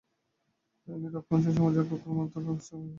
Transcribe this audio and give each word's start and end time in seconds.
তিনি 0.87 1.07
রক্ষণশীল 1.09 1.53
সমাজের 1.57 1.85
আক্রমণ 1.87 2.25
ও 2.25 2.31
সমালোচনার 2.33 2.65
সম্মুখীন 2.67 2.79
হন। 2.79 2.89